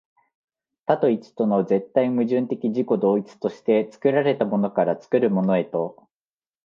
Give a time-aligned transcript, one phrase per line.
[0.87, 6.07] 多と一との絶対矛盾的自己同一として、作られたものから作るものへと、